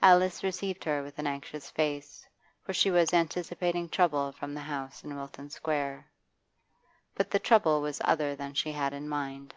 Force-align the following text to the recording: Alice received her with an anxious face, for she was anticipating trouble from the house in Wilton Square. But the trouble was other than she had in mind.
Alice 0.00 0.44
received 0.44 0.84
her 0.84 1.02
with 1.02 1.18
an 1.18 1.26
anxious 1.26 1.70
face, 1.72 2.24
for 2.62 2.72
she 2.72 2.88
was 2.88 3.12
anticipating 3.12 3.88
trouble 3.88 4.30
from 4.30 4.54
the 4.54 4.60
house 4.60 5.02
in 5.02 5.16
Wilton 5.16 5.50
Square. 5.50 6.06
But 7.16 7.32
the 7.32 7.40
trouble 7.40 7.80
was 7.80 8.00
other 8.04 8.36
than 8.36 8.54
she 8.54 8.70
had 8.70 8.92
in 8.92 9.08
mind. 9.08 9.54